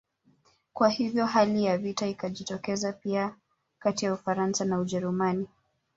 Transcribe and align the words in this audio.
Kwa 0.73 0.89
hivyo 0.89 1.25
hali 1.25 1.63
ya 1.63 1.77
vita 1.77 2.07
ikajitokeza 2.07 2.93
pia 2.93 3.35
kati 3.79 4.05
ya 4.05 4.13
Ufaransa 4.13 4.65
na 4.65 4.79
Ujerumani 4.79 5.47